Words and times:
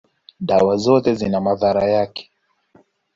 dawa 0.39 0.77
zote 0.77 1.13
zina 1.15 1.41
madhara 1.41 1.89
yake. 1.89 2.31